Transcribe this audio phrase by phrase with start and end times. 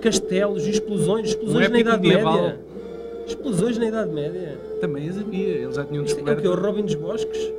[0.00, 2.42] castelos, explosões, Um explosões na épico Idade medieval.
[2.42, 2.60] Média.
[3.26, 4.58] Explosões na Idade Média.
[4.80, 6.42] Também as havia, eles já tinham Isto é o descoberto.
[6.42, 6.48] que?
[6.48, 7.52] O Robin dos Bosques?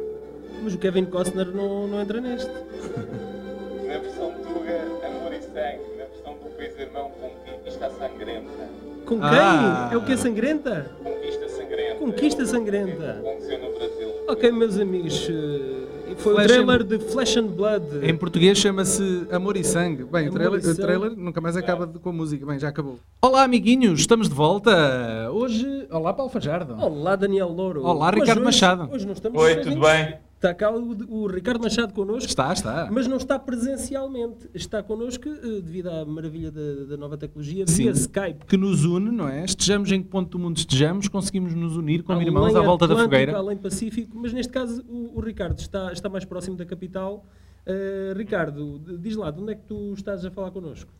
[0.63, 2.51] Mas o Kevin Costner não, não entra neste.
[3.87, 5.81] Na versão Tuga, Amor e Sangue.
[5.97, 7.11] Na versão do País Irmão,
[7.45, 8.69] Conquista Sangrenta.
[9.05, 9.29] Com quem?
[9.29, 9.89] Ah.
[9.91, 10.91] É o que é sangrenta?
[11.03, 11.95] Conquista Sangrenta.
[11.99, 13.11] Conquista É o Sangrenta.
[13.19, 14.09] Aconteceu no Brasil.
[14.27, 15.80] Ok, meus amigos, eh,
[16.17, 17.85] foi Flesh o trailer and- de Flesh and Blood.
[18.03, 20.03] Em português chama-se Amor e Sangue.
[20.03, 22.45] Bem, o trailer, o trailer nunca mais acaba de- com a música.
[22.45, 22.99] Bem, já acabou.
[23.21, 25.29] Olá, amiguinhos, estamos de volta.
[25.31, 25.87] Hoje.
[25.91, 26.75] Olá, Paulo Fajardo.
[26.81, 27.83] Olá, Daniel Louro.
[27.83, 28.89] Olá, Ricardo hoje- Machado.
[28.93, 30.15] Hoje não estamos Oi, tudo bem?
[30.41, 32.27] Está cá o, o Ricardo Machado connosco.
[32.27, 32.89] Está, está.
[32.91, 34.49] Mas não está presencialmente.
[34.55, 37.83] Está connosco eh, devido à maravilha da, da nova tecnologia Sim.
[37.83, 38.45] via Skype.
[38.47, 39.45] Que nos une, não é?
[39.45, 42.87] Estejamos em que ponto do mundo estejamos, conseguimos nos unir como Além irmãos à volta
[42.87, 43.37] da fogueira.
[43.37, 47.23] Além Pacífico, mas neste caso o, o Ricardo está, está mais próximo da capital.
[47.63, 50.91] Eh, Ricardo, diz lá, de onde é que tu estás a falar connosco?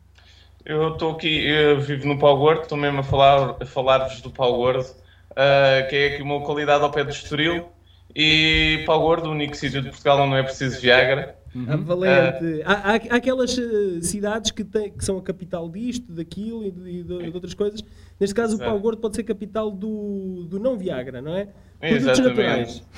[0.64, 4.30] Eu estou aqui, eu vivo no Pau Gordo, estou mesmo a falar- a falar-vos do
[4.30, 4.86] Pau Gordo,
[5.34, 7.66] ah, que é aqui uma localidade ao pé do Estoril.
[8.14, 11.36] E Pau Gordo, o único sítio de Portugal onde não é preciso Viagra.
[11.68, 12.62] A Valente.
[12.64, 16.70] Há, há- há aquelas eh, cidades que, têm, que são a capital disto, daquilo e
[16.70, 17.82] de, e de- de outras coisas.
[18.18, 18.58] Neste caso, o.
[18.58, 21.48] Pau Gordo pode ser capital do, do não Viagra, não é?
[21.80, 22.82] Produtos naturais.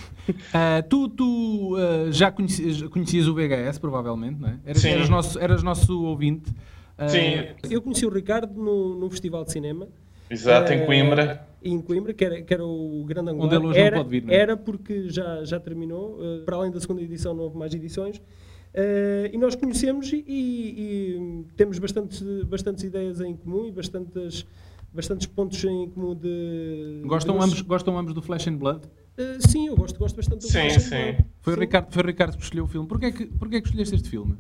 [0.54, 4.58] Ah, tu tu ah, já conhecias, conhecias o VHS, provavelmente, não é?
[4.64, 4.88] Eras, Sim.
[4.88, 6.50] eras nosso, eras nosso ouvinte.
[6.96, 9.86] Ah, Sim, Eu conheci o Ricardo no, num festival de cinema.
[10.30, 11.46] Exato, em Eh, Coimbra.
[11.62, 13.46] Em Coimbra, que era, que era o Grande Angular.
[13.46, 14.36] Onde ele hoje não era, pode vir, não é?
[14.36, 16.18] Era porque já, já terminou.
[16.22, 18.20] eh, para além da segunda edição, não houve mais edições.
[18.74, 24.44] Eh, e nós conhecemos e, e- temos bastantes, bastantes ideias em comum e bastantes,
[24.92, 27.02] bastantes pontos em comum de.
[27.06, 28.82] Gostam, de ambos, gostam ambos do Flash and Blood?
[29.16, 30.90] Eh, sim, eu gosto, gosto bastante do Sim, Flash and sim.
[31.12, 31.24] Blood.
[31.40, 31.60] Foi, o Sim.
[31.60, 32.88] Ricardo, foi o Ricardo que escolheu o filme.
[32.88, 34.36] Porquê é que, porquê é que escolheste este filme?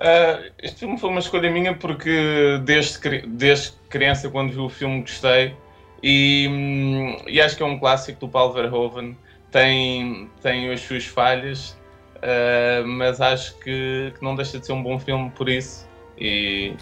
[0.00, 5.00] Ah, este filme foi uma escolha minha porque desde, desde criança, quando vi o filme,
[5.00, 5.54] gostei.
[6.02, 9.16] E, hum, e acho que é um clássico do Paul Verhoeven.
[9.50, 11.76] Tem, tem as suas falhas,
[12.22, 15.86] ah, mas acho que, que não deixa de ser um bom filme por isso.
[16.18, 16.74] E,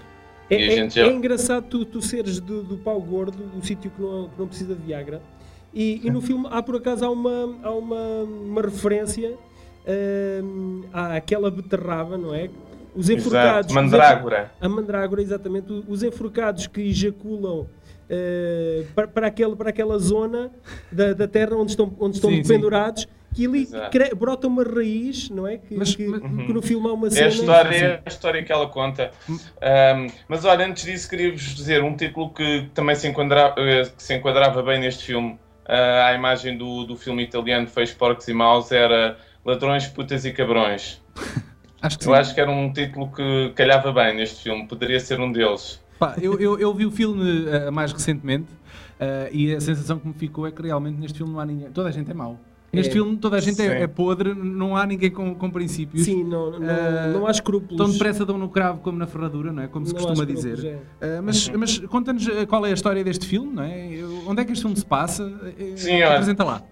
[0.50, 3.90] É, E é- já- é engraçado tu, tu seres do, do pau gordo, o sítio
[3.90, 5.22] que não, que não precisa de Viagra.
[5.72, 9.34] E, e no filme há por acaso há uma, há uma, uma referência
[10.42, 12.50] hum, àquela beterraba, não é?
[12.94, 13.70] Os enforcados.
[13.70, 14.52] exato, Mandrágora.
[14.60, 15.84] a mandrágora, exatamente.
[15.88, 17.66] Os enforcados que ejaculam
[18.08, 20.50] eh, para, para, aquele, para aquela zona
[20.92, 22.48] da, da terra onde estão, onde estão Sim, sim.
[22.52, 25.58] pendurados, que ali cre- brota uma raiz, não é?
[25.58, 27.26] Que, Mas- que, mas- que no filme há uma É cena.
[27.26, 29.10] a história, é a história que ela conta.
[29.28, 34.14] Um, mas olha, antes disso, queria-vos dizer um título que também se enquadrava, que se
[34.14, 35.32] enquadrava bem neste filme.
[35.66, 40.30] Uh, a imagem do, do filme italiano Fez Porcos e Maus era Ladrões, Putas e
[40.32, 41.02] Cabrões.
[41.86, 42.18] Acho que Eu sim.
[42.20, 45.80] acho que era um título que calhava bem neste filme, poderia ser um deles.
[45.98, 48.46] Pá, eu, eu, eu vi o filme ah, mais recentemente
[48.98, 51.70] ah, e a sensação que me ficou é que realmente neste filme não há ninguém.
[51.70, 52.38] Toda a gente é mau.
[52.72, 52.92] Neste É.
[52.94, 56.04] filme toda a gente é, é podre, não há ninguém com, com princípios.
[56.06, 57.76] Sim, não, não, Eh, não há escrúpulos.
[57.76, 59.68] Tão depressa dão no cravo como na ferradura, não é?
[59.68, 60.64] Como se Não costuma dizer.
[61.00, 61.16] é.
[61.18, 63.90] Ah, mas mas conta-nos qual é a história deste filme, não é?
[64.26, 65.30] Onde é que este filme se passa?
[65.76, 66.02] Sim.
[66.02, 66.62] Apresenta lá.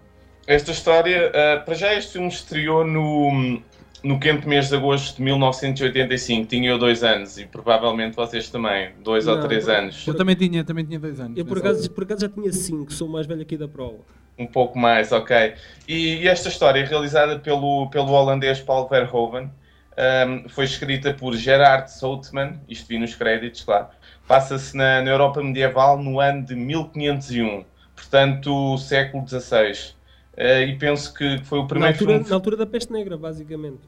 [0.45, 3.63] Esta história, uh, para já este filme estreou no,
[4.03, 6.47] no quente mês de agosto de 1985.
[6.47, 10.07] Tinha eu dois anos e provavelmente vocês também, dois ou Não, três por- anos.
[10.07, 11.37] Eu também tinha, também tinha dois anos.
[11.39, 13.99] Eu por acaso, por acaso já tinha 5, sou o mais velho aqui da prova.
[14.39, 15.55] Um pouco mais, ok.
[15.87, 19.51] E, e esta história, é realizada pelo, pelo holandês Paul Verhoeven,
[20.27, 23.89] um, foi escrita por Gerard Soutman, isto vi nos créditos, claro.
[24.27, 27.65] Passa-se na, na Europa medieval no ano de 1501,
[27.95, 29.93] portanto, século XVI.
[30.35, 32.29] Uh, e penso que foi o Na primeiro altura, filme.
[32.31, 33.81] na altura da peste negra, basicamente.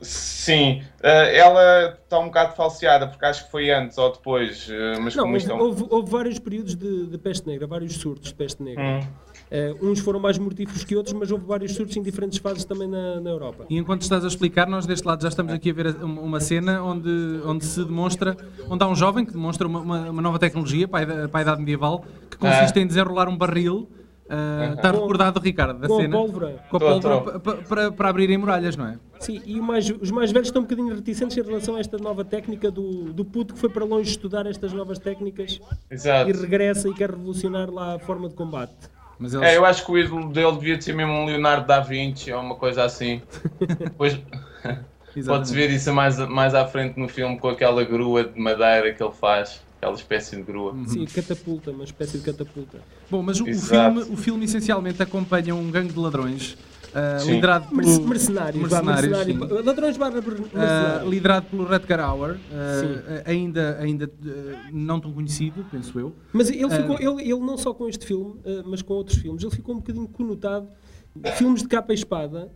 [0.00, 5.00] Sim, uh, ela está um bocado falseada, porque acho que foi antes ou depois, uh,
[5.00, 7.94] mas Não, como houve, isto é houve, houve vários períodos de, de peste negra, vários
[7.94, 8.82] surtos de peste negra.
[8.84, 9.00] Hum.
[9.48, 12.88] Eh, uns foram mais mortíferos que outros, mas houve vários surtos em diferentes fases também
[12.88, 13.64] na, na Europa.
[13.70, 16.82] E enquanto estás a explicar, nós deste lado já estamos aqui a ver uma cena
[16.82, 17.08] onde,
[17.44, 18.36] onde se demonstra,
[18.68, 21.40] onde há um jovem que demonstra uma, uma- uma nova tecnologia para a, ida- para
[21.40, 23.88] a idade medieval, que consiste em desenrolar um barril.
[24.28, 26.16] Ah, Está Com- recordado, Ricardo, da Com a cena?
[26.16, 26.64] pólvora.
[26.70, 28.98] Com a pólvora para, para abrirem muralhas, não é?
[29.20, 32.24] Sim, e mais- os mais velhos estão um bocadinho reticentes em relação a esta nova
[32.24, 36.28] técnica do, do puto que foi para longe estudar estas novas técnicas Exato.
[36.30, 38.74] e regressa e quer revolucionar lá a forma de combate.
[39.18, 41.80] Mas eles, É, eu acho que o ídolo dele devia ser mesmo um Leonardo da
[41.80, 43.22] Vinci ou uma coisa assim.
[43.78, 44.20] Depois
[45.26, 49.02] pode-se ver isso mais, mais à frente no filme com aquela grua de madeira que
[49.02, 50.72] ele faz, aquela espécie de grua.
[50.72, 50.86] Uhum.
[50.88, 52.78] Sim, catapulta, uma espécie de catapulta.
[53.10, 53.94] Bom, mas o, Exato.
[54.00, 56.56] filme, o filme essencialmente acompanha um gangue de ladrões
[56.92, 59.64] uh, liderado pelo, Merce- Mercenários, vá, Mercenários, mercenário.
[59.64, 62.38] Ladrões barra uh, liderado pelo Rutger Hauer, uh,
[62.80, 63.22] Sim.
[63.24, 66.14] ainda, ainda uh, não tão conhecido, penso eu.
[66.32, 69.42] Mas ele, ficou, ele, ele não só com este filme, eh, mas com outros filmes,
[69.42, 70.68] ele ficou um bocadinho conotado.
[71.36, 72.50] Filmes de capa e espada,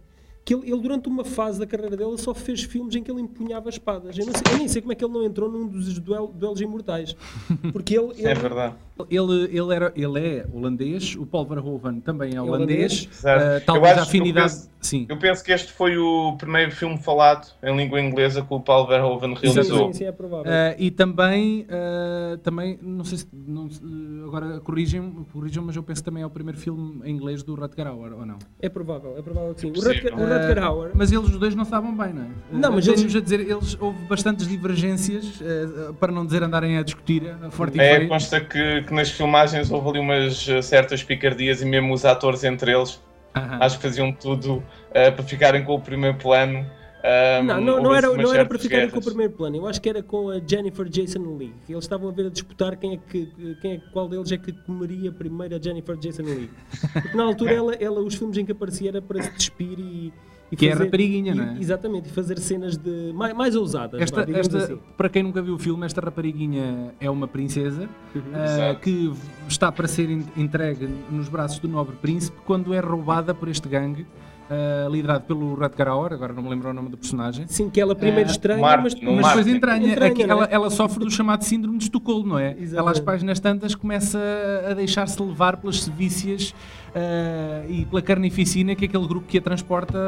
[0.44, 3.20] que ele, ele, durante uma fase da carreira dele só fez filmes em que ele
[3.20, 4.16] empunhava espadas.
[4.18, 6.32] Eu, não sei- eu nem sei como é que ele não entrou num dos duel,
[6.34, 7.14] duelos imortais.
[7.72, 8.12] Porque ele.
[8.16, 8.74] ele É verdade.
[9.08, 13.08] Ele, ele, era, ele é holandês, o Paul Verhoeven também é holandês.
[13.10, 13.42] Exato.
[13.42, 14.52] Uh, Eu talvez acho- a afinidade.
[14.52, 15.06] eu penso- sim.
[15.08, 18.86] Eu penso que este foi o primeiro filme falado em língua inglesa que o Paul
[18.86, 19.86] Verhoeven sim, realizou.
[19.86, 20.52] sim, sim, é provável.
[20.52, 23.70] Uh, e também, uh, também, não sei se, não,
[24.26, 27.54] agora corrijam, corrijam, mas eu penso que também é o primeiro filme em inglês do
[27.54, 28.38] Rutger Hauer, ou não?
[28.60, 29.68] É provável, é provável que sim.
[29.68, 29.94] O Possível.
[30.10, 30.90] Rutger, Uh, Hauer.
[30.94, 32.26] Mas eles os dois não estavam bem, não é?
[32.52, 36.78] Não, mas Uh, eles- a dizer, eles, houve bastantes divergências, uh, para não dizer andarem
[36.78, 38.08] a discutir, a forte e É, feio.
[38.08, 42.72] consta que, que nas filmagens houve ali umas certas picardias e mesmo os atores entre
[42.72, 43.00] eles
[43.34, 43.58] Aham.
[43.60, 44.62] acho que faziam tudo
[44.92, 46.66] eh, para ficarem com o primeiro plano.
[47.02, 49.56] Ah, Não, não, não era, umas não era para ficarem com o primeiro plano.
[49.56, 51.52] Eu acho que era com a Jennifer Jason Leigh.
[51.68, 53.28] Eles estavam a ver a disputar quem é que,
[53.62, 56.50] quem é, qual deles é que comeria primeiro a Jennifer Jason Leigh.
[56.92, 60.12] Porque na altura ela, ela, os filmes em que aparecia era para se despir e.
[60.52, 61.56] e Que é fazer- rapariguinha, e- não é?
[61.58, 64.00] Exatamente, e fazer cenas de mais, mais ousadas.
[64.00, 64.78] Esta, esta- assim.
[64.96, 68.44] para quem nunca viu o filme, esta rapariguinha é uma princesa Uhum.
[68.44, 68.80] Exato.
[68.80, 69.12] que
[69.48, 73.68] está para ser en- entregue nos braços do nobre príncipe quando é roubada por este
[73.68, 74.04] gangue
[74.50, 77.46] ah, liderado pelo Rutger Hauer, agora não me lembro o nome do personagem.
[77.46, 79.14] Sim, que ela primeiro Ah, estranha, Martin, mas.
[79.14, 80.38] Mas depois entranha, Entranha, Aqui não é?
[80.38, 82.48] ela, ela sofre do chamado síndrome de Estocolmo, não é?
[82.50, 82.76] Exatamente.
[82.76, 84.18] Ela às páginas tantas começa
[84.68, 86.52] a deixar-se levar pelas sevícias
[86.94, 89.98] ah, e pela carnificina que aquele grupo que a transporta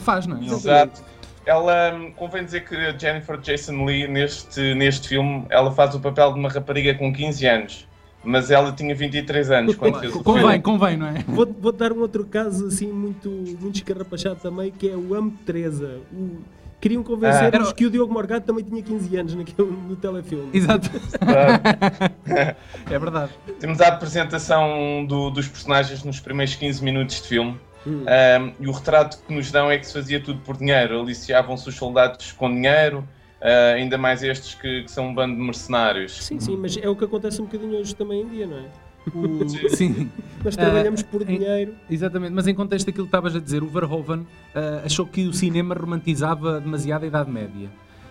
[0.00, 0.44] faz, não é?
[0.44, 1.02] Exato.
[1.46, 6.00] Ela, hum, convém dizer que a Jennifer Jason Leigh, neste, neste filme, ela faz o
[6.00, 7.86] papel de uma rapariga com 15 anos.
[8.24, 10.62] Mas ela tinha 23 anos quando fez o Convém, filme.
[10.62, 11.24] convém, não é?
[11.28, 15.32] Vou, vou dar um outro caso assim muito, muito escarrapachado também, que é o Amo
[15.44, 15.98] Teresa.
[16.12, 16.38] O-
[16.80, 17.72] Queriam convencer-nos Ah.
[17.72, 20.50] que o Diogo Morgado também tinha 15 anos naquele, no telefilme.
[20.52, 22.14] Exato, Exato.
[22.90, 23.32] é verdade.
[23.58, 27.58] Temos a apresentação do- dos personagens nos primeiros 15 minutos de filme.
[27.86, 28.04] Hum.
[28.04, 31.00] Um, e o retrato que nos dão é que se fazia tudo por dinheiro.
[31.00, 33.02] Aliciavam-se os soldados com dinheiro,
[33.40, 36.22] uh, ainda mais estes que, que são um bando de mercenários.
[36.24, 38.64] Sim, sim, mas é o que acontece um bocadinho hoje também em dia, não é?
[39.14, 40.10] O- sim,
[40.42, 41.74] Nós trabalhamos por em- dinheiro.
[41.90, 42.32] exatamente.
[42.32, 45.74] Mas em contexto daquilo que estavas a dizer, o Verhoeven ah, achou que o cinema
[45.74, 47.68] romantizava demasiado a Idade Média.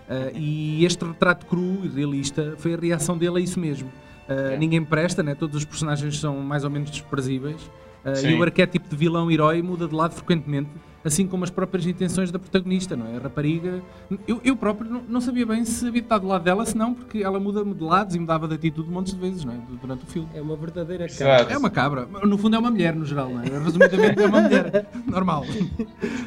[0.10, 3.90] Ah, e este retrato cru e realista foi a reação dele a isso mesmo.
[4.28, 4.56] É.
[4.58, 5.36] Ninguém presta, né?
[5.36, 7.60] todos os personagens são mais ou menos desprezíveis.
[8.06, 10.70] Ah, e o arquétipo de vilão-herói muda de lado frequentemente,
[11.06, 13.16] assim como as próprias intenções da protagonista, não é?
[13.16, 13.82] A rapariga.
[14.28, 16.94] Eu, eu próprio não, não sabia bem se havia estado do lado dela, se não,
[16.94, 19.58] porque ela muda-me de lados e mudava de atitude montes de vezes, não é?
[19.82, 20.28] Durante o filme.
[20.34, 21.52] É uma verdadeira cara.
[21.52, 22.06] É uma cabra.
[22.26, 23.48] No fundo é uma mulher, no geral, não é?
[23.64, 24.90] Resumidamente é uma mulher.
[25.08, 25.46] Normal.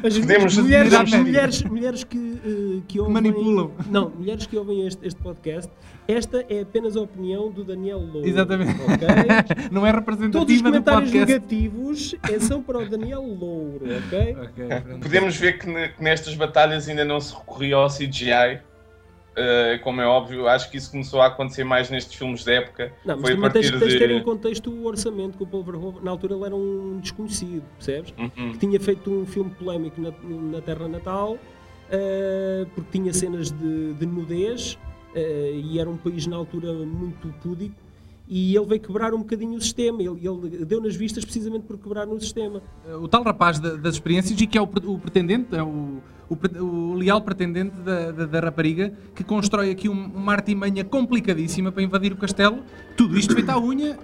[0.02, 2.16] As Podemos- mulheres, mulheres, mulheres que,
[2.80, 3.14] que ouvem...
[3.14, 3.70] Manipulam.
[3.90, 5.70] Não, mulheres que ouvem este, este podcast,
[6.08, 8.26] esta é apenas a opinião do Daniel Louro.
[8.26, 8.72] Exatamente.
[8.72, 9.68] ok?
[9.72, 14.36] Não é Todos os representativa comentários negativos é, são para o Daniel Louro, ok?
[14.42, 15.00] Ok, pronto.
[15.00, 18.60] Podemos ver que, que nestas batalhas ainda não se recorria ao CGI.
[19.36, 22.90] Uh, como é óbvio, acho que isso começou a acontecer mais nestes filmes da época.
[23.04, 25.46] Não, mas Foi a também tens, tens de ter em contexto o orçamento que o
[25.46, 28.14] Paul Verhoeven, na altura ele era um desconhecido, percebes?
[28.16, 28.52] Uhum.
[28.52, 31.36] Que tinha feito um filme polémico na, na Terra Natal,
[31.90, 34.78] eh, porque tinha cenas de, de nudez,
[35.14, 37.74] eh, e era um país na altura muito púdico,
[38.28, 41.78] e ele veio quebrar um bocadinho o sistema, ele, ele deu nas vistas precisamente por
[41.78, 42.60] quebrar no sistema.
[43.00, 46.36] O tal rapaz da- das experiências e que é o, o pretendente, é o, o
[46.60, 51.84] o leal pretendente da, da- da rapariga, que constrói aqui um- uma artimanha complicadíssima para
[51.84, 52.64] invadir o castelo.
[52.96, 53.98] Tudo isto feito à unha,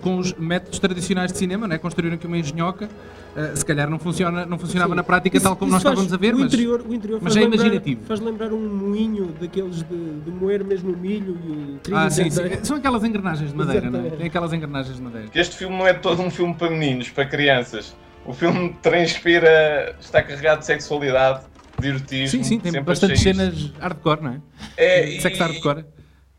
[0.00, 1.78] com os métodos tradicionais de cinema, né?
[1.78, 2.88] construíram aqui uma engenhoca.
[3.36, 4.96] Uh, se calhar não, funciona, não funcionava Sim.
[4.96, 7.34] na prática Isso- tal como nós estávamos a ver, o mas interior, o interior mas
[7.34, 8.00] faz é lembrar- imaginativo.
[8.06, 12.08] Faz lembrar um moinho daqueles de, de moer mesmo o milho e o trigo Ah,
[12.08, 12.42] sim, sim.
[12.62, 14.00] São aquelas engrenagens de madeira, não é?
[14.00, 14.16] Exatamente.
[14.18, 15.28] Tem aquelas engrenagens de madeira.
[15.34, 17.94] Este filme não é todo um filme para meninos, para crianças.
[18.24, 21.40] O filme transpira, está carregado de sexualidade,
[21.78, 22.42] de erotismo.
[22.42, 23.78] Sim, sim, tem achei cenas isto.
[23.78, 24.40] hardcore, não é?
[24.78, 25.84] É, Sexo e- hardcore.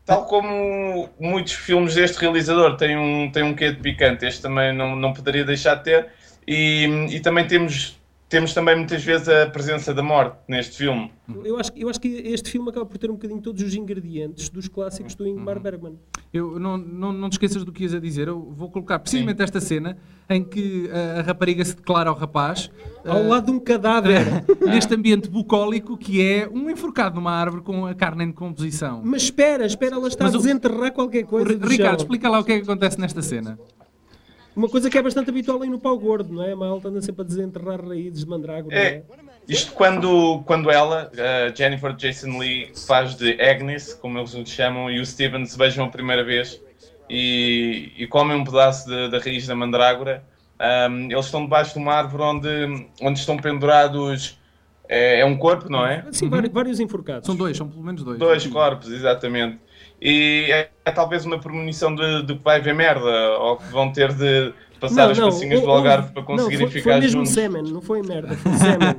[0.08, 4.72] Tal como muitos filmes deste realizador têm um, têm um quê de picante, este também
[4.74, 6.06] não, não poderia deixar de ter.
[6.46, 7.97] E, e também temos,
[8.28, 11.10] temos também muitas vezes a presença da morte neste filme.
[11.44, 13.74] Eu acho, que- eu acho que este filme acaba por ter um bocadinho todos os
[13.74, 15.30] ingredientes dos clássicos do Uhum.
[15.30, 15.98] Ingmar Bergman.
[16.32, 18.28] Eu, não, não, não te esqueças do que ias a dizer.
[18.28, 19.96] Eu vou colocar precisamente esta cena
[20.28, 22.70] em que a, a rapariga se declara ao rapaz
[23.02, 24.26] Ao eh, lado de um cadáver.
[24.66, 29.00] neste ambiente bucólico que é um enforcado numa árvore com a carne em decomposição.
[29.04, 31.48] Mas espera, espera, ela está Mas a o- desenterrar qualquer O coisa.
[31.48, 32.04] Ri- do Ricardo, chão.
[32.04, 33.58] explica lá o que é que acontece nesta cena.
[34.58, 36.50] Uma coisa que é bastante habitual aí no pau gordo, não é?
[36.50, 38.74] A malta anda sempre a desenterrar raízes de mandrágora.
[38.74, 39.02] não É,
[39.46, 44.90] isto quando, quando ela, a Jennifer Jason Lee, faz de Agnes, como eles nos chamam,
[44.90, 46.60] e o Steven se beijam a primeira vez
[47.08, 50.24] e, e comem um pedaço de- da raiz da mandrágora,
[50.58, 54.36] ahm, eles estão debaixo de uma árvore onde, onde estão pendurados.
[54.88, 56.04] É, é um corpo, não é?
[56.10, 57.26] Sim, vários, vários enforcados.
[57.26, 58.18] São dois, são pelo menos dois.
[58.18, 59.60] Dois corpos, exatamente.
[60.00, 63.92] E é, é talvez uma premonição de, de que vai haver merda, ou que vão
[63.92, 67.32] ter de passar as passinhas do Algarve para não, conseguirem foi, ficar foi mesmo juntos.
[67.32, 68.94] semen, não foi merda, foi semen.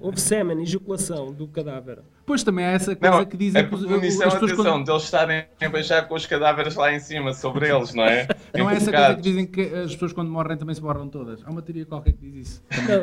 [0.00, 1.98] Houve semen, ejaculação do cadáver.
[2.28, 4.72] Depois também há essa coisa Não, que dizem é que os- premonição, as pessoas atenção,
[4.74, 8.28] quando- deles estarem a beijar com os cadáveres lá em cima, sobre eles, não é?
[8.54, 11.40] Não é essa coisa que dizem que as pessoas quando morrem também se borram todas.
[11.44, 12.62] Há uma teoria qualquer que diz isso.
[12.86, 12.94] Não,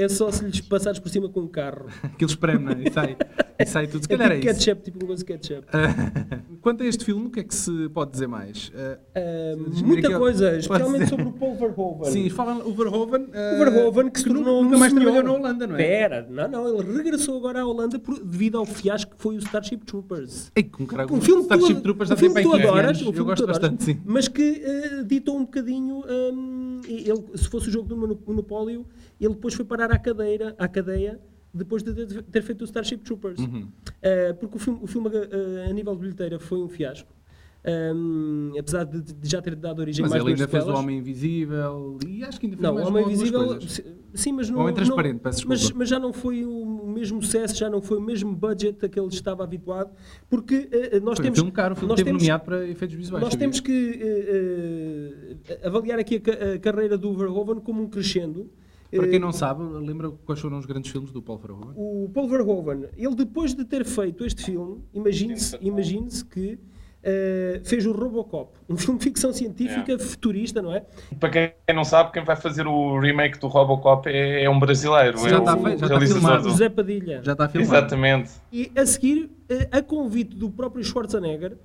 [0.00, 1.86] é, é só se lhes passares por cima com um carro.
[2.04, 2.88] Aquilo espreme, não é?
[2.88, 3.16] E sai,
[3.58, 4.04] e sai tudo.
[4.04, 4.60] Se É calhar tipo é isso.
[4.66, 5.66] ketchup, tipo um gosto de ketchup.
[6.60, 8.68] Quanto a este filme, o que é que se pode dizer mais?
[8.68, 12.10] Uh, muita aqui, coisa, especialmente sobre o Paul Verhoeven.
[12.12, 13.22] sim, falam o Verhoeven.
[13.22, 15.04] uh, O Verhoeven que se tornou nunca um mais senhor.
[15.04, 15.78] trabalhou na Holanda, não é?
[15.78, 19.38] Pera, não, não, ele regressou agora à Holanda por- devido ao fiasco que foi o
[19.38, 20.52] Starship Troopers.
[20.54, 23.04] Ei, com Um filme Starship tu, Troopers um filme que tu aí 15 adoras, um
[23.04, 24.00] filme Eu gosto bastante, sim.
[24.04, 26.02] mas que eh, ditou um bocadinho,
[26.88, 28.86] e ele, se fosse o jogo do mono- Monopólio,
[29.20, 31.20] ele depois foi parar à cadeira, à cadeia,
[31.52, 33.38] depois de ter- feito o Starship Troopers.
[33.38, 33.68] Uhum.
[34.02, 37.08] Eh, porque o filme, o filme eh, a nível de bilheteira foi um fiasco.
[37.66, 40.74] Hum, apesar de, de já ter dado origem Mas mais ele ainda fez o.
[40.74, 43.58] Homem Invisível e acho que ainda fez Não, o mais Homem algumas Invisível,
[44.12, 44.60] sim, mas não.
[44.60, 45.78] Homem Transparente, não- peço mas, desculpa.
[45.78, 46.63] mas já não foi o
[47.04, 49.90] mesmo sucesso, já não foi o mesmo budget a que ele estava habituado,
[50.28, 51.38] porque eh, nós Foi um temos.
[51.38, 53.22] filme caro, nós temos, nomeado para efeitos visuais.
[53.22, 53.44] nós sabia?
[53.44, 58.50] temos que eh, avaliar aqui a, a carreira do Verhoeven como um crescendo.
[58.90, 61.72] Para quem não sabe, lembra quais foram os grandes filmes do Paul Verhoeven?
[61.76, 66.58] o Paul Verhoeven, ele depois de ter feito este filme, imagine-se imagine que
[67.04, 70.84] eh, fez o Robocop, um filme de ficção científica futurista, não é?
[71.20, 75.18] Para quem não sabe, quem vai fazer o remake do Robocop é, é um brasileiro.
[75.18, 76.48] Já é está o já está filmado.
[76.50, 77.20] José Padilha.
[77.22, 77.72] Já está filmado.
[77.76, 78.30] Exatamente.
[78.52, 81.56] E a seguir, eh, a convite do próprio Schwarzenegger,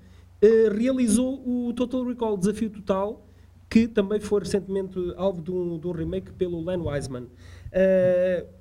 [0.42, 3.26] eh, realizou o Total Recall Desafio Total,
[3.70, 7.28] que também foi recentemente alvo de um, de um remake pelo Len Wiseman.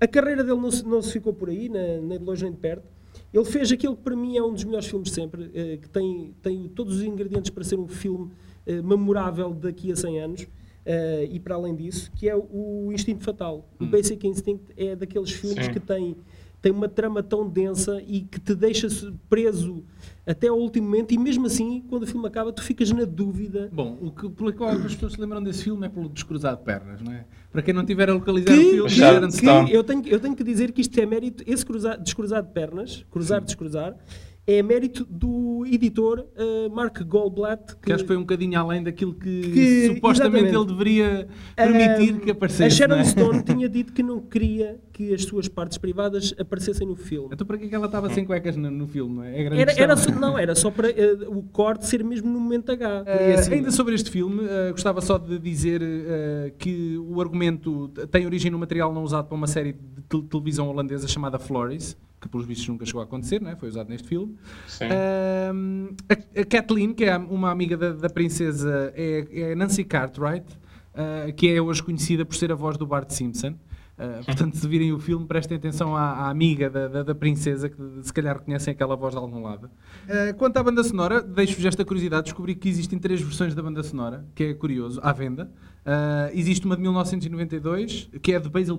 [0.00, 2.52] A carreira dele não se, não se ficou por aí, na- nem de longe nem
[2.52, 2.85] de perto.
[3.33, 5.88] Ele fez aquilo que para mim é um dos melhores filmes de sempre, eh, que
[5.88, 8.31] tem, tem todos os ingredientes para ser um filme
[8.67, 10.47] eh, memorável daqui a 100 anos.
[10.87, 13.69] eh, e para além disso, que é o Instinto Fatal.
[13.79, 15.73] O Basic Instinct é daqueles filmes Sim.
[15.73, 16.17] que tem,
[16.61, 18.88] tem uma trama tão densa e que te deixa
[19.29, 19.85] preso
[20.27, 23.71] até ao último momento, e mesmo assim, quando o filme acaba, tu ficas na dúvida.
[23.73, 26.65] Bom, o que, pelo qual as pessoas se lembram desse filme é pelo descruzado de
[26.65, 27.25] pernas, não é?
[27.50, 29.73] Para quem não tiver a localizar o Que, filme, Sharon Sharon que Stone.
[29.73, 33.07] eu, tenho, eu tenho que dizer que isto é mérito, esse cruzar, descruzar de pernas,
[33.11, 33.97] cruzar, descruzar,
[34.47, 35.29] é mérito do
[35.75, 40.46] editor eh, Mark Goldblatt, que acho que foi um bocadinho além daquilo que, Que- supostamente
[40.48, 40.56] exatamente.
[40.56, 42.76] ele deveria permitir Ah, que A aparecesse.
[42.76, 43.04] Sharon não é?
[43.04, 47.28] Stone tinha dito que não queria que as suas partes privadas aparecessem no filme.
[47.32, 49.37] Então para que é que ela estava sem cuecas no, no filme, é?
[49.37, 52.28] É a grande Era, era só, não, era só para eh, o corte ser mesmo
[52.30, 53.04] no momento H.
[53.06, 53.56] Eh, acima.
[53.56, 58.50] ainda sobre este filme, eh, gostava só de dizer eh, que o argumento tem origem
[58.50, 62.46] no material não usado para uma série de tel- televisão holandesa chamada Flores, que pelos
[62.46, 63.56] vistos nunca chegou a acontecer, não é?
[63.56, 64.37] foi usado neste filme.
[66.08, 70.46] A, a Kathleen, que é uma amiga da, da princesa, é, é Nancy Cartwright,
[70.94, 73.54] ah, que é hoje conhecida por ser a voz do Bart Simpson.
[74.00, 77.68] Ah, portanto, se virem o filme, prestem atenção à, à amiga da, da- da princesa,
[77.68, 79.68] que se calhar reconhecem aquela voz de algum lado.
[80.08, 83.82] Ah, quanto à banda sonora, deixo-vos esta curiosidade: descobri que existem três versões da banda
[83.82, 85.50] sonora, que é curioso, à venda.
[85.90, 88.78] Ah, existe uma de 1992, que é de Basil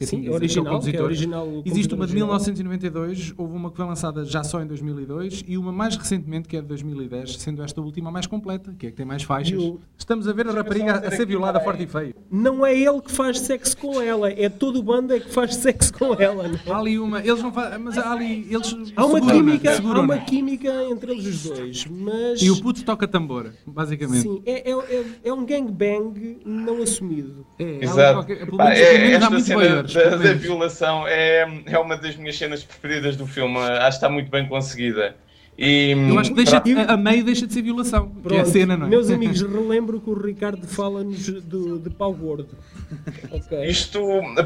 [0.00, 2.26] Sim, de dizer, original, que é é original- Existe uma de original.
[2.36, 6.56] 1992, houve uma que foi lançada já só em 2002 e uma mais recentemente, que
[6.56, 9.62] é de 2010, sendo esta última a mais completa, que é que tem mais faixas.
[9.96, 12.12] Estamos a ver a rapariga a ser violada forte e feio.
[12.28, 15.54] Não é ele que faz sexo com ela, é todo o bando é que faz
[15.54, 16.48] sexo com ela.
[16.48, 16.70] não é?
[16.70, 20.18] Há ali uma, eles não fazem, mas há ali, eles Há uma, química, há uma
[20.18, 24.22] química entre eles os dois, mas E o puto toca tambor, basicamente.
[24.22, 27.46] sim, é, é, é, é um gangbang não assumido.
[27.58, 28.14] É, Exato.
[28.14, 32.36] qualquer- pelo Pá, menos- é- esta cena da, da violação é, é uma das minhas
[32.36, 33.58] cenas preferidas do filme.
[33.58, 35.16] Acho que está muito bem conseguida.
[35.58, 38.40] E, Eu acho que deixa, pra- a, a meio deixa de ser violação, que é
[38.40, 38.88] a cena, não é?
[38.88, 42.48] Meus amigos, relembro que o Ricardo fala-nos do- de pau gordo.
[43.30, 43.64] Ok.
[43.66, 44.00] Isto,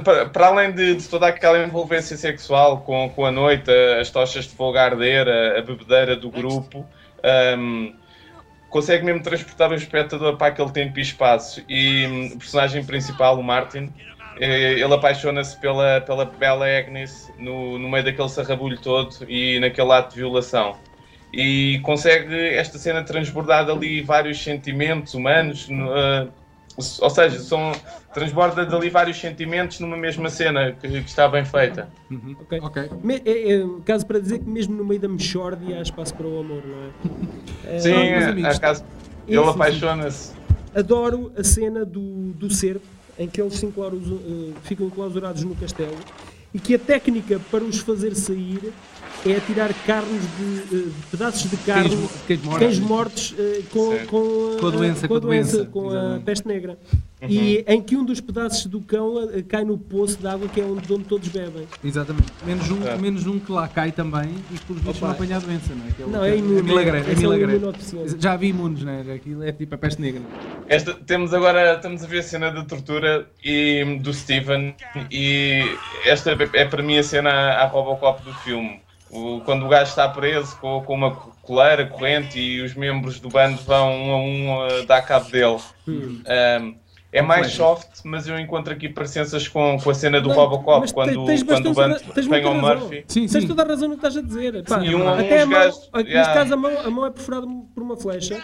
[0.04, 4.44] para, para além de, de toda aquela envolvência sexual com, com a noite, as tochas
[4.46, 6.84] de fogo a arder, a, a bebedeira do grupo,
[7.58, 7.92] hum,
[8.76, 11.64] consegue mesmo transportar o espectador para aquele tempo e espaço.
[11.68, 13.94] E hum, o personagem principal, o Martin,
[14.34, 19.92] eh, ele apaixona-se pela, pela bela Agnes no, no meio daquele sarrabulho todo e naquele
[19.92, 20.82] ato de violação.
[21.32, 26.32] E consegue esta cena transbordar ali vários sentimentos humanos, no- eh,
[26.76, 27.72] ou seja, são,
[28.12, 31.88] transborda dali vários sentimentos numa mesma cena que, que está bem feita.
[32.10, 32.36] Uhum.
[32.40, 32.60] Ok.
[32.62, 32.90] Ok.
[33.02, 36.26] Me- é, é, caso para dizer que mesmo no meio da mexórdia há espaço para
[36.26, 37.78] o amor, não é?
[37.80, 39.50] Sim, Eh, meus é, amigos, acaso, sim, ele sim.
[39.50, 40.32] apaixona-se.
[40.74, 42.84] Adoro a cena do, do cerco,
[43.18, 45.96] em que eles se eh, ficam enclausurados no castelo
[46.56, 48.72] e que a técnica para os fazer sair
[49.26, 52.58] é tirar carnes de, eh, pedaços de carne, Cães mo- cães mortos.
[52.66, 54.06] cães mortos eh, com, Sim.
[54.06, 56.78] com, Com a doença, com a, doença, com a peste negra.
[57.28, 60.60] E em que um dos pedaços do cão eh, cai no poço de água que
[60.60, 61.66] é onde, de onde todos bebem.
[61.84, 62.26] Exatamente.
[62.46, 62.96] Menos um, É.
[62.96, 65.06] menos um que lá cai também e que bichos Opa.
[65.06, 65.90] não apanha a doença, não é?
[65.90, 66.54] Que é Não, que é imune.
[66.56, 66.60] é
[67.00, 67.52] esse é milagreiro.
[67.56, 68.16] imunodeficiente.
[68.18, 69.04] Já vi imunes, né?
[69.14, 70.22] Aquilo é tipo a peste negra.
[70.68, 74.74] Esta, temos agora, estamos a ver a cena da tortura e, do Steven
[75.10, 75.62] e
[76.04, 78.80] esta é para mim a cena à Robocop do filme.
[79.08, 83.28] O- quando o gajo está preso com, com uma coleira, corrente e os membros do
[83.28, 85.60] bando vão um a um a dar cabo dele.
[85.86, 86.22] Hum.
[86.26, 86.74] Um,
[87.18, 90.92] é mais soft, mas eu encontro aqui parecenças com, com a cena do Não, Robocop,
[90.92, 91.74] quando, tens quando o
[92.14, 92.54] tens apanha o.
[92.60, 93.04] Murphy.
[93.08, 93.46] Sim, Tens sim.
[93.46, 94.62] toda a razão no que estás a dizer.
[94.64, 96.34] Pá, Sim, um- até a mão, gajos- neste yeah.
[96.34, 98.40] caso a mão, a mão é perfurada por uma flecha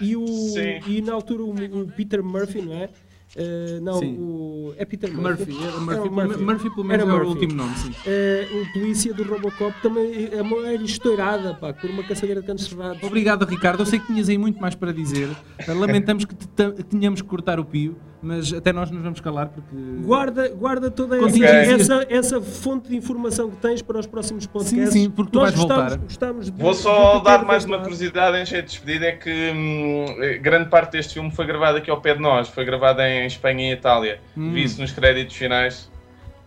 [0.00, 0.80] e, o, Sim.
[0.86, 2.88] e na altura o, o Peter Murphy, não é?
[3.36, 5.52] Eh, não, o, é Peter Murphy.
[5.52, 6.42] Murphy, era Era Murphy, o Murphy.
[6.42, 7.30] Murphy pelo menos Era é o Murphy.
[7.32, 7.92] último nome, sim.
[8.04, 12.46] Eh, o polícia do Robocop também, a mão era estourada pá, por uma caçadeira de
[12.48, 13.00] canos cerrados.
[13.04, 13.82] Obrigado, Ricardo.
[13.82, 15.28] Eu sei que tinhas aí muito mais para dizer.
[15.68, 19.48] Lamentamos que te- te- tenhamos que cortar o pio, mas até nós nos vamos calar
[19.48, 19.74] porque.
[20.04, 24.92] Guarda, guarda toda essa, essa, essa fonte de informação que tens para os próximos podcasts.
[24.92, 25.80] sim, porque tu Nós vais voltar.
[25.82, 29.52] gostamos- gostamos de- Vou só dar mais uma curiosidade em jeito de despedida, é que
[29.54, 30.06] hum,
[30.42, 33.70] grande parte deste filme foi gravado aqui ao pé de nós, foi gravado em Espanha
[33.70, 34.20] e Itália.
[34.36, 34.52] Hum.
[34.52, 35.90] Vi isso nos créditos finais.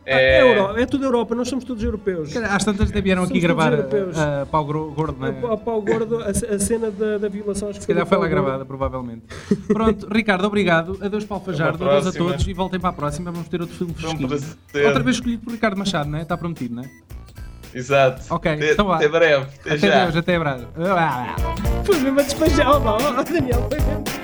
[0.05, 2.35] Ah, É, Euro- é tudo Europa, nós somos todos europeus.
[2.35, 5.35] Às tantas até vieram aqui gravar a, a pau gordo, não é?
[5.47, 8.27] Ao pau gordo, a, a cena da, da violação acho que Se calhar foi lá
[8.27, 8.41] gordo.
[8.43, 9.23] gravada, provavelmente.
[9.67, 10.97] Pronto, Ricardo, obrigado.
[11.01, 13.31] Adeus para o Fajardo, Até uma adeus a todos e voltem para a próxima.
[13.31, 14.29] Vamos ter outro filme fresquinho.
[14.85, 16.23] Outra vez escolhido por Ricardo Machado, não é?
[16.23, 16.89] Está prometido, não é?
[17.73, 18.21] Exato.
[18.29, 18.97] Ok, até, então vá.
[18.97, 19.45] até breve.
[19.61, 20.03] Até, Até já.
[20.03, 20.65] Deus, até breve.
[21.85, 24.22] Foi mesmo a despejar, ó, ó, Daniel, foi mesmo.